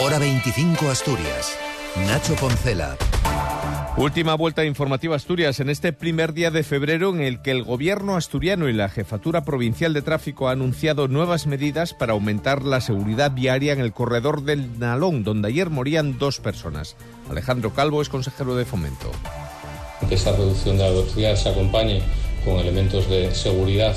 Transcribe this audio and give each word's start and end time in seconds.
Hora 0.00 0.20
25 0.20 0.88
Asturias. 0.88 1.58
Nacho 2.06 2.36
Poncela. 2.36 2.96
Última 3.96 4.36
vuelta 4.36 4.64
informativa 4.64 5.16
Asturias 5.16 5.58
en 5.58 5.70
este 5.70 5.92
primer 5.92 6.34
día 6.34 6.52
de 6.52 6.62
febrero 6.62 7.10
en 7.10 7.20
el 7.20 7.42
que 7.42 7.50
el 7.50 7.64
gobierno 7.64 8.14
asturiano 8.14 8.68
y 8.68 8.72
la 8.72 8.90
Jefatura 8.90 9.42
Provincial 9.42 9.92
de 9.92 10.02
Tráfico 10.02 10.48
ha 10.48 10.52
anunciado 10.52 11.08
nuevas 11.08 11.48
medidas 11.48 11.94
para 11.94 12.12
aumentar 12.12 12.62
la 12.62 12.80
seguridad 12.80 13.32
viaria 13.32 13.72
en 13.72 13.80
el 13.80 13.92
corredor 13.92 14.44
del 14.44 14.78
Nalón, 14.78 15.24
donde 15.24 15.48
ayer 15.48 15.68
morían 15.68 16.16
dos 16.16 16.38
personas. 16.38 16.94
Alejandro 17.28 17.74
Calvo 17.74 18.00
es 18.00 18.08
consejero 18.08 18.54
de 18.54 18.66
fomento. 18.66 19.10
Que 20.08 20.14
esa 20.14 20.30
reducción 20.30 20.76
de 20.76 20.84
la 20.84 20.90
velocidad 20.90 21.34
se 21.34 21.48
acompañe 21.48 22.02
con 22.44 22.58
elementos 22.58 23.10
de 23.10 23.34
seguridad 23.34 23.96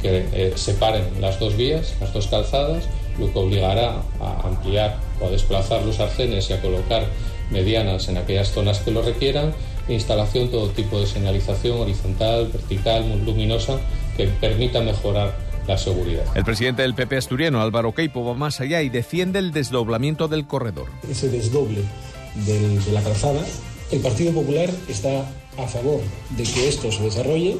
que 0.00 0.28
eh, 0.32 0.52
separen 0.54 1.20
las 1.20 1.40
dos 1.40 1.56
vías, 1.56 1.96
las 2.00 2.12
dos 2.12 2.28
calzadas, 2.28 2.84
lo 3.18 3.32
que 3.32 3.38
obligará 3.38 4.02
a 4.20 4.46
ampliar 4.46 4.98
o 5.20 5.26
a 5.26 5.30
desplazar 5.30 5.84
los 5.84 6.00
arcenes 6.00 6.48
y 6.50 6.52
a 6.52 6.60
colocar 6.60 7.06
medianas 7.50 8.08
en 8.08 8.16
aquellas 8.16 8.50
zonas 8.52 8.80
que 8.80 8.90
lo 8.90 9.02
requieran, 9.02 9.52
e 9.88 9.94
instalación 9.94 10.50
todo 10.50 10.68
tipo 10.70 11.00
de 11.00 11.06
señalización 11.06 11.80
horizontal, 11.80 12.48
vertical, 12.52 13.04
luminosa, 13.24 13.78
que 14.16 14.26
permita 14.26 14.80
mejorar 14.80 15.34
la 15.66 15.76
seguridad. 15.76 16.24
El 16.34 16.44
presidente 16.44 16.82
del 16.82 16.94
PP 16.94 17.16
asturiano, 17.16 17.60
Álvaro 17.60 17.92
Queipo, 17.92 18.24
va 18.24 18.34
más 18.34 18.60
allá 18.60 18.82
y 18.82 18.88
defiende 18.88 19.38
el 19.38 19.52
desdoblamiento 19.52 20.28
del 20.28 20.46
corredor. 20.46 20.86
Ese 21.10 21.28
desdoble 21.28 21.82
del, 22.46 22.84
de 22.84 22.92
la 22.92 23.02
calzada, 23.02 23.40
el 23.90 24.00
Partido 24.00 24.32
Popular 24.32 24.70
está 24.88 25.28
a 25.58 25.66
favor 25.66 26.00
de 26.30 26.44
que 26.44 26.68
esto 26.68 26.90
se 26.92 27.02
desarrolle 27.02 27.56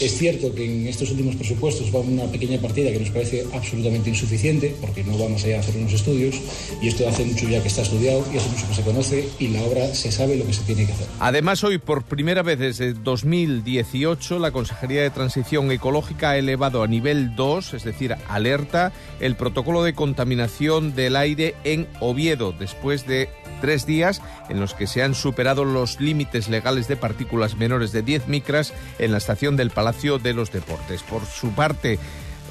es 0.00 0.18
cierto 0.18 0.54
que 0.54 0.64
en 0.64 0.86
estos 0.88 1.10
últimos 1.10 1.36
presupuestos 1.36 1.94
va 1.94 2.00
una 2.00 2.24
pequeña 2.24 2.60
partida 2.60 2.90
que 2.90 2.98
nos 2.98 3.10
parece 3.10 3.44
absolutamente 3.52 4.10
insuficiente, 4.10 4.74
porque 4.80 5.04
no 5.04 5.16
vamos 5.18 5.44
allá 5.44 5.56
a 5.56 5.60
hacer 5.60 5.76
unos 5.76 5.92
estudios, 5.92 6.36
y 6.80 6.88
esto 6.88 7.08
hace 7.08 7.24
mucho 7.24 7.48
ya 7.48 7.62
que 7.62 7.68
está 7.68 7.82
estudiado 7.82 8.24
y 8.32 8.38
hace 8.38 8.48
mucho 8.48 8.68
que 8.68 8.74
se 8.74 8.82
conoce, 8.82 9.28
y 9.38 9.48
la 9.48 9.62
obra 9.62 9.94
se 9.94 10.10
sabe 10.10 10.36
lo 10.36 10.46
que 10.46 10.52
se 10.52 10.62
tiene 10.62 10.86
que 10.86 10.92
hacer. 10.92 11.06
Además, 11.20 11.62
hoy, 11.64 11.78
por 11.78 12.02
primera 12.04 12.42
vez 12.42 12.58
desde 12.58 12.94
2018, 12.94 14.38
la 14.38 14.50
Consejería 14.50 15.02
de 15.02 15.10
Transición 15.10 15.70
Ecológica 15.70 16.30
ha 16.30 16.38
elevado 16.38 16.82
a 16.82 16.86
nivel 16.86 17.36
2, 17.36 17.74
es 17.74 17.84
decir, 17.84 18.14
alerta, 18.28 18.92
el 19.20 19.36
protocolo 19.36 19.82
de 19.82 19.94
contaminación 19.94 20.94
del 20.94 21.16
aire 21.16 21.54
en 21.64 21.86
Oviedo, 22.00 22.52
después 22.52 23.06
de 23.06 23.28
tres 23.62 23.86
días 23.86 24.20
en 24.50 24.60
los 24.60 24.74
que 24.74 24.86
se 24.86 25.02
han 25.02 25.14
superado 25.14 25.64
los 25.64 26.00
límites 26.00 26.48
legales 26.48 26.88
de 26.88 26.96
partículas 26.96 27.56
menores 27.56 27.92
de 27.92 28.02
10 28.02 28.28
micras 28.28 28.74
en 28.98 29.12
la 29.12 29.18
estación 29.18 29.56
del 29.56 29.70
Palacio 29.70 30.18
de 30.18 30.34
los 30.34 30.52
Deportes. 30.52 31.02
Por 31.02 31.24
su 31.24 31.52
parte, 31.52 31.98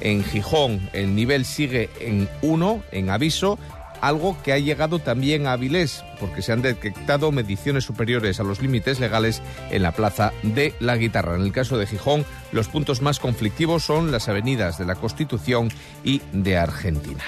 en 0.00 0.24
Gijón 0.24 0.90
el 0.92 1.14
nivel 1.14 1.44
sigue 1.44 1.90
en 2.00 2.28
1, 2.40 2.82
en 2.90 3.10
aviso, 3.10 3.58
algo 4.02 4.36
que 4.42 4.52
ha 4.52 4.58
llegado 4.58 4.98
también 4.98 5.46
a 5.46 5.52
Avilés, 5.52 6.04
porque 6.20 6.42
se 6.42 6.52
han 6.52 6.60
detectado 6.60 7.32
mediciones 7.32 7.84
superiores 7.84 8.40
a 8.40 8.42
los 8.42 8.60
límites 8.60 9.00
legales 9.00 9.40
en 9.70 9.82
la 9.82 9.92
Plaza 9.92 10.32
de 10.42 10.74
la 10.80 10.96
Guitarra. 10.96 11.36
En 11.36 11.42
el 11.42 11.52
caso 11.52 11.78
de 11.78 11.86
Gijón, 11.86 12.26
los 12.50 12.68
puntos 12.68 13.00
más 13.00 13.20
conflictivos 13.20 13.84
son 13.84 14.10
las 14.10 14.28
avenidas 14.28 14.76
de 14.76 14.84
la 14.84 14.96
Constitución 14.96 15.70
y 16.04 16.20
de 16.32 16.58
Argentina. 16.58 17.24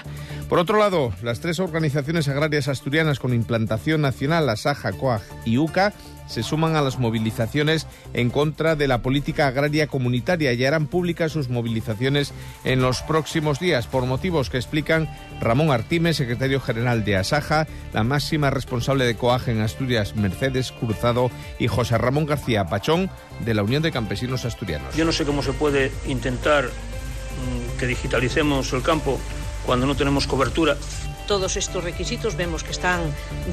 Por 0.48 0.58
otro 0.58 0.78
lado, 0.78 1.12
las 1.22 1.40
tres 1.40 1.60
organizaciones 1.60 2.28
agrarias 2.28 2.68
asturianas 2.68 3.20
con 3.20 3.32
implantación 3.32 4.02
nacional, 4.02 4.46
la 4.46 4.56
SAJA, 4.56 4.92
COAG 4.92 5.22
y 5.44 5.58
UCA, 5.58 5.94
se 6.26 6.42
suman 6.42 6.76
a 6.76 6.82
las 6.82 6.98
movilizaciones 6.98 7.86
en 8.12 8.30
contra 8.30 8.76
de 8.76 8.88
la 8.88 9.02
política 9.02 9.46
agraria 9.46 9.86
comunitaria 9.86 10.52
y 10.52 10.64
harán 10.64 10.86
públicas 10.86 11.32
sus 11.32 11.48
movilizaciones 11.48 12.32
en 12.64 12.80
los 12.80 13.02
próximos 13.02 13.58
días 13.58 13.86
por 13.86 14.06
motivos 14.06 14.50
que 14.50 14.56
explican 14.56 15.08
Ramón 15.40 15.70
Artime, 15.70 16.14
secretario 16.14 16.60
general 16.60 17.04
de 17.04 17.16
Asaja, 17.16 17.66
la 17.92 18.04
máxima 18.04 18.50
responsable 18.50 19.04
de 19.04 19.16
COAG 19.16 19.48
en 19.48 19.60
Asturias, 19.60 20.16
Mercedes 20.16 20.72
Cruzado 20.72 21.30
y 21.58 21.66
José 21.66 21.98
Ramón 21.98 22.26
García 22.26 22.66
Pachón 22.66 23.10
de 23.44 23.54
la 23.54 23.62
Unión 23.62 23.82
de 23.82 23.92
Campesinos 23.92 24.44
Asturianos. 24.44 24.94
Yo 24.96 25.04
no 25.04 25.12
sé 25.12 25.24
cómo 25.24 25.42
se 25.42 25.52
puede 25.52 25.92
intentar 26.06 26.66
mm, 26.66 27.78
que 27.78 27.86
digitalicemos 27.86 28.72
el 28.72 28.82
campo 28.82 29.18
cuando 29.66 29.86
no 29.86 29.96
tenemos 29.96 30.26
cobertura 30.26 30.76
todos 31.26 31.56
estos 31.56 31.84
requisitos 31.84 32.36
vemos 32.36 32.62
que 32.64 32.70
están 32.70 33.00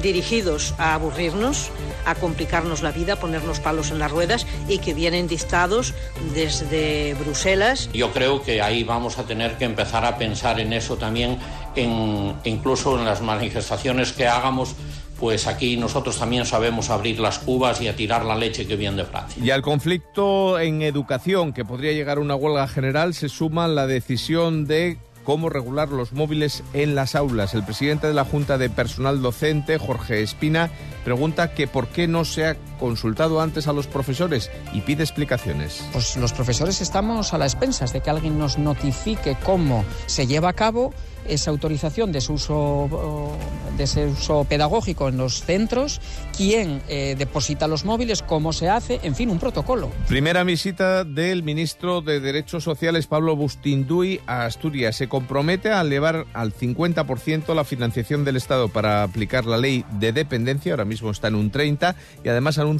dirigidos 0.02 0.74
a 0.78 0.94
aburrirnos, 0.94 1.70
a 2.06 2.14
complicarnos 2.14 2.82
la 2.82 2.92
vida, 2.92 3.16
ponernos 3.16 3.60
palos 3.60 3.90
en 3.90 3.98
las 3.98 4.10
ruedas 4.10 4.46
y 4.68 4.78
que 4.78 4.94
vienen 4.94 5.28
dictados 5.28 5.94
desde 6.34 7.14
Bruselas. 7.14 7.90
Yo 7.92 8.12
creo 8.12 8.42
que 8.42 8.62
ahí 8.62 8.84
vamos 8.84 9.18
a 9.18 9.24
tener 9.24 9.56
que 9.58 9.64
empezar 9.64 10.04
a 10.04 10.18
pensar 10.18 10.60
en 10.60 10.72
eso 10.72 10.96
también, 10.96 11.38
en, 11.76 12.36
incluso 12.44 12.98
en 12.98 13.04
las 13.04 13.20
manifestaciones 13.20 14.12
que 14.12 14.26
hagamos 14.26 14.74
pues 15.22 15.46
aquí 15.46 15.76
nosotros 15.76 16.18
también 16.18 16.44
sabemos 16.44 16.90
abrir 16.90 17.20
las 17.20 17.38
cubas 17.38 17.80
y 17.80 17.86
a 17.86 17.94
tirar 17.94 18.24
la 18.24 18.34
leche 18.34 18.66
que 18.66 18.74
viene 18.74 18.96
de 18.96 19.04
Francia. 19.04 19.40
Y 19.40 19.50
al 19.50 19.62
conflicto 19.62 20.58
en 20.58 20.82
educación, 20.82 21.52
que 21.52 21.64
podría 21.64 21.92
llegar 21.92 22.18
a 22.18 22.20
una 22.20 22.34
huelga 22.34 22.66
general, 22.66 23.14
se 23.14 23.28
suma 23.28 23.68
la 23.68 23.86
decisión 23.86 24.66
de 24.66 24.98
cómo 25.24 25.48
regular 25.48 25.88
los 25.88 26.12
móviles 26.12 26.62
en 26.72 26.94
las 26.94 27.14
aulas. 27.14 27.54
El 27.54 27.64
presidente 27.64 28.06
de 28.06 28.14
la 28.14 28.24
Junta 28.24 28.58
de 28.58 28.70
Personal 28.70 29.22
Docente, 29.22 29.78
Jorge 29.78 30.22
Espina, 30.22 30.70
pregunta 31.04 31.54
que 31.54 31.66
por 31.66 31.88
qué 31.88 32.08
no 32.08 32.24
se 32.24 32.46
ha 32.46 32.56
consultado 32.82 33.40
antes 33.40 33.68
a 33.68 33.72
los 33.72 33.86
profesores 33.86 34.50
y 34.72 34.80
pide 34.80 35.04
explicaciones. 35.04 35.84
Pues 35.92 36.16
los 36.16 36.32
profesores 36.32 36.80
estamos 36.80 37.32
a 37.32 37.38
las 37.38 37.52
expensas 37.54 37.92
de 37.92 38.00
que 38.00 38.10
alguien 38.10 38.40
nos 38.40 38.58
notifique 38.58 39.36
cómo 39.44 39.84
se 40.06 40.26
lleva 40.26 40.48
a 40.48 40.52
cabo 40.52 40.92
esa 41.26 41.50
autorización 41.50 42.12
de 42.12 42.20
su 42.20 42.34
uso, 42.34 43.36
de 43.76 43.84
ese 43.84 44.06
uso 44.06 44.44
pedagógico 44.44 45.08
en 45.08 45.16
los 45.16 45.44
centros, 45.44 46.00
quién 46.36 46.82
eh, 46.88 47.14
deposita 47.16 47.68
los 47.68 47.84
móviles, 47.84 48.22
cómo 48.22 48.52
se 48.52 48.68
hace, 48.68 49.00
en 49.02 49.14
fin, 49.14 49.30
un 49.30 49.38
protocolo. 49.38 49.90
Primera 50.08 50.44
visita 50.44 51.04
del 51.04 51.42
ministro 51.42 52.00
de 52.00 52.20
Derechos 52.20 52.64
Sociales, 52.64 53.06
Pablo 53.06 53.36
Bustinduy, 53.36 54.20
a 54.26 54.44
Asturias. 54.44 54.96
Se 54.96 55.08
compromete 55.08 55.70
a 55.70 55.80
elevar 55.80 56.26
al 56.32 56.52
50% 56.52 57.54
la 57.54 57.64
financiación 57.64 58.24
del 58.24 58.36
Estado 58.36 58.68
para 58.68 59.02
aplicar 59.02 59.46
la 59.46 59.58
ley 59.58 59.84
de 59.98 60.12
dependencia, 60.12 60.72
ahora 60.72 60.84
mismo 60.84 61.10
está 61.10 61.28
en 61.28 61.36
un 61.36 61.52
30%, 61.52 61.94
y 62.24 62.28
además 62.28 62.58
anuncia 62.58 62.71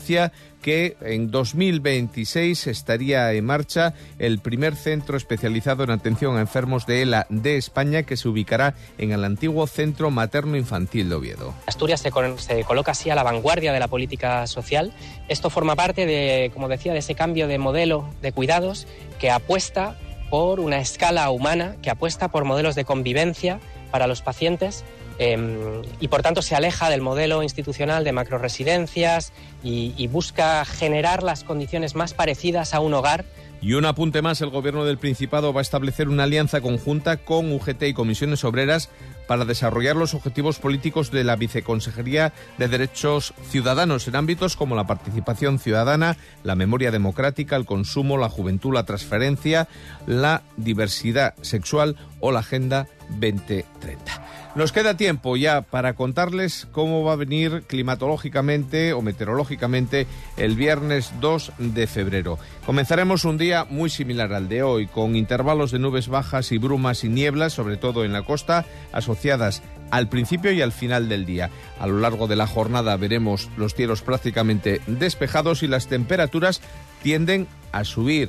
que 0.62 0.96
en 1.00 1.30
2026 1.30 2.68
estaría 2.68 3.32
en 3.32 3.44
marcha 3.44 3.94
el 4.18 4.38
primer 4.38 4.76
centro 4.76 5.16
especializado 5.16 5.84
en 5.84 5.90
atención 5.90 6.36
a 6.36 6.40
enfermos 6.40 6.86
de 6.86 7.02
ELA 7.02 7.26
de 7.28 7.56
España 7.56 8.04
que 8.04 8.16
se 8.16 8.28
ubicará 8.28 8.74
en 8.98 9.12
el 9.12 9.24
antiguo 9.24 9.66
Centro 9.66 10.10
Materno 10.10 10.56
Infantil 10.56 11.08
de 11.08 11.14
Oviedo. 11.16 11.54
Asturias 11.66 12.00
se, 12.00 12.10
se 12.38 12.64
coloca 12.64 12.92
así 12.92 13.10
a 13.10 13.14
la 13.14 13.22
vanguardia 13.22 13.72
de 13.72 13.80
la 13.80 13.88
política 13.88 14.46
social. 14.46 14.92
Esto 15.28 15.50
forma 15.50 15.76
parte 15.76 16.06
de, 16.06 16.50
como 16.54 16.68
decía, 16.68 16.92
de 16.92 17.00
ese 17.00 17.14
cambio 17.14 17.48
de 17.48 17.58
modelo 17.58 18.08
de 18.22 18.32
cuidados 18.32 18.86
que 19.18 19.30
apuesta 19.30 19.96
por 20.30 20.60
una 20.60 20.78
escala 20.78 21.28
humana, 21.30 21.76
que 21.82 21.90
apuesta 21.90 22.28
por 22.28 22.44
modelos 22.44 22.74
de 22.74 22.84
convivencia 22.84 23.60
para 23.90 24.06
los 24.06 24.22
pacientes 24.22 24.84
Em, 25.18 25.82
y 26.00 26.08
por 26.08 26.22
tanto 26.22 26.42
se 26.42 26.54
aleja 26.54 26.90
del 26.90 27.00
modelo 27.00 27.42
institucional 27.42 28.04
de 28.04 28.12
macroresidencias 28.12 29.32
y, 29.62 29.94
y 29.96 30.06
busca 30.06 30.64
generar 30.64 31.22
las 31.22 31.44
condiciones 31.44 31.94
más 31.94 32.14
parecidas 32.14 32.74
a 32.74 32.80
un 32.80 32.94
hogar 32.94 33.24
y 33.62 33.74
un 33.74 33.84
apunte 33.84 34.22
más, 34.22 34.40
el 34.40 34.50
Gobierno 34.50 34.84
del 34.84 34.98
Principado 34.98 35.52
va 35.52 35.60
a 35.60 35.62
establecer 35.62 36.08
una 36.08 36.24
alianza 36.24 36.60
conjunta 36.60 37.18
con 37.18 37.52
UGT 37.52 37.84
y 37.84 37.94
comisiones 37.94 38.42
obreras 38.42 38.90
para 39.28 39.44
desarrollar 39.44 39.94
los 39.94 40.14
objetivos 40.14 40.58
políticos 40.58 41.12
de 41.12 41.22
la 41.22 41.36
Viceconsejería 41.36 42.32
de 42.58 42.66
Derechos 42.66 43.32
Ciudadanos 43.48 44.08
en 44.08 44.16
ámbitos 44.16 44.56
como 44.56 44.74
la 44.74 44.88
participación 44.88 45.60
ciudadana, 45.60 46.16
la 46.42 46.56
memoria 46.56 46.90
democrática, 46.90 47.54
el 47.54 47.64
consumo, 47.64 48.18
la 48.18 48.28
juventud, 48.28 48.74
la 48.74 48.82
transferencia, 48.82 49.68
la 50.08 50.42
diversidad 50.56 51.34
sexual 51.40 51.96
o 52.18 52.32
la 52.32 52.40
Agenda 52.40 52.88
2030. 53.10 54.31
Nos 54.54 54.70
queda 54.70 54.98
tiempo 54.98 55.38
ya 55.38 55.62
para 55.62 55.94
contarles 55.94 56.68
cómo 56.72 57.02
va 57.02 57.14
a 57.14 57.16
venir 57.16 57.62
climatológicamente 57.66 58.92
o 58.92 59.00
meteorológicamente 59.00 60.06
el 60.36 60.56
viernes 60.56 61.10
2 61.22 61.52
de 61.56 61.86
febrero. 61.86 62.38
Comenzaremos 62.66 63.24
un 63.24 63.38
día 63.38 63.64
muy 63.64 63.88
similar 63.88 64.34
al 64.34 64.50
de 64.50 64.62
hoy, 64.62 64.88
con 64.88 65.16
intervalos 65.16 65.70
de 65.70 65.78
nubes 65.78 66.08
bajas 66.08 66.52
y 66.52 66.58
brumas 66.58 67.02
y 67.02 67.08
nieblas, 67.08 67.54
sobre 67.54 67.78
todo 67.78 68.04
en 68.04 68.12
la 68.12 68.26
costa, 68.26 68.66
asociadas 68.92 69.62
al 69.90 70.10
principio 70.10 70.52
y 70.52 70.60
al 70.60 70.72
final 70.72 71.08
del 71.08 71.24
día. 71.24 71.48
A 71.80 71.86
lo 71.86 71.98
largo 72.00 72.26
de 72.26 72.36
la 72.36 72.46
jornada 72.46 72.98
veremos 72.98 73.48
los 73.56 73.74
cielos 73.74 74.02
prácticamente 74.02 74.82
despejados 74.86 75.62
y 75.62 75.66
las 75.66 75.86
temperaturas 75.86 76.60
tienden 77.02 77.46
a 77.72 77.84
subir. 77.84 78.28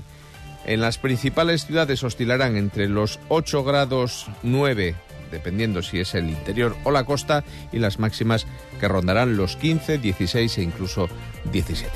En 0.66 0.80
las 0.80 0.98
principales 0.98 1.66
ciudades 1.66 2.02
oscilarán 2.02 2.56
entre 2.56 2.88
los 2.88 3.20
8 3.28 3.66
grados 3.66 4.28
9 4.42 4.96
dependiendo 5.34 5.82
si 5.82 6.00
es 6.00 6.16
el 6.16 6.30
interior 6.30 6.78
o 6.86 6.92
la 6.92 7.04
costa, 7.04 7.44
y 7.74 7.80
las 7.80 8.00
máximas 8.00 8.46
que 8.80 8.88
rondarán 8.88 9.36
los 9.36 9.58
15, 9.58 9.98
16 9.98 10.58
e 10.60 10.62
incluso 10.62 11.10
17. 11.52 11.92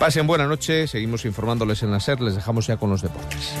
Pasen 0.00 0.26
buena 0.26 0.46
noche, 0.46 0.86
seguimos 0.86 1.26
informándoles 1.26 1.82
en 1.82 1.90
la 1.90 2.00
SER, 2.00 2.20
les 2.22 2.34
dejamos 2.34 2.66
ya 2.66 2.78
con 2.78 2.90
los 2.90 3.02
deportes. 3.02 3.54